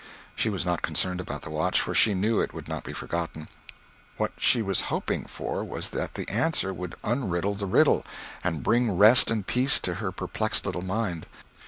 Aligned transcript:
She 0.35 0.49
was 0.49 0.65
not 0.65 0.81
concerned 0.81 1.19
about 1.21 1.43
the 1.43 1.51
watch, 1.51 1.79
for 1.79 1.93
she 1.93 2.15
knew 2.15 2.41
it 2.41 2.55
would 2.55 2.67
not 2.67 2.83
be 2.83 2.91
forgotten. 2.91 3.47
What 4.17 4.31
she 4.35 4.63
was 4.63 4.81
hoping 4.89 5.25
for 5.25 5.63
was 5.63 5.89
that 5.89 6.15
the 6.15 6.27
answer 6.27 6.73
would 6.73 6.95
unriddle 7.03 7.53
the 7.55 7.67
riddle, 7.67 8.03
and 8.43 8.63
bring 8.63 8.97
rest 8.97 9.29
and 9.29 9.45
peace 9.45 9.79
to 9.81 9.93
her 10.01 10.11
perplexed 10.11 10.65
little 10.65 10.81
mind. 10.81 11.27